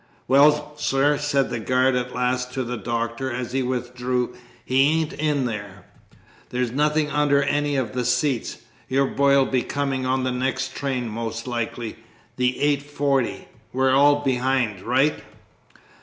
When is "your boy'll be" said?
8.87-9.61